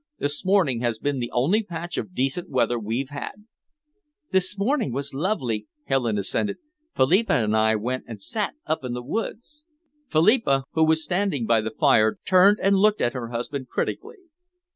[0.17, 3.45] This morning has been the only patch of decent weather we've had."
[4.31, 6.57] "This morning was lovely," Helen assented.
[6.95, 9.63] "Philippa and I went and sat up in the woods."
[10.07, 14.17] Philippa, who was standing by the fire, turned and looked at her husband critically.